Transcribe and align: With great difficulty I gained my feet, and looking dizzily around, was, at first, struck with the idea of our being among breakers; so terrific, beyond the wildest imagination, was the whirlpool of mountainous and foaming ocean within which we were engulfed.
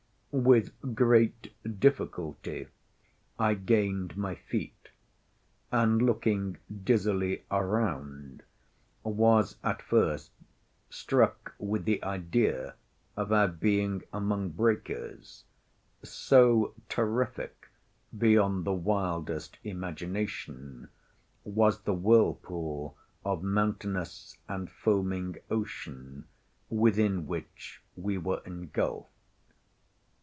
With 0.33 0.95
great 0.95 1.53
difficulty 1.77 2.69
I 3.37 3.53
gained 3.53 4.15
my 4.15 4.35
feet, 4.35 4.87
and 5.73 6.01
looking 6.01 6.55
dizzily 6.85 7.43
around, 7.51 8.43
was, 9.03 9.57
at 9.61 9.81
first, 9.81 10.31
struck 10.89 11.53
with 11.59 11.83
the 11.83 12.01
idea 12.01 12.75
of 13.17 13.33
our 13.33 13.49
being 13.49 14.03
among 14.13 14.51
breakers; 14.51 15.43
so 16.01 16.75
terrific, 16.87 17.67
beyond 18.17 18.63
the 18.63 18.71
wildest 18.73 19.57
imagination, 19.65 20.87
was 21.43 21.81
the 21.81 21.93
whirlpool 21.93 22.97
of 23.25 23.43
mountainous 23.43 24.37
and 24.47 24.69
foaming 24.71 25.35
ocean 25.49 26.23
within 26.69 27.27
which 27.27 27.81
we 27.97 28.17
were 28.17 28.41
engulfed. 28.45 29.09